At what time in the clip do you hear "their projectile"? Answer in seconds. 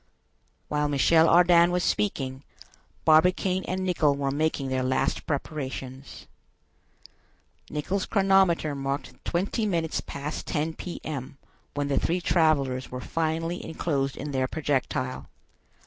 14.31-15.29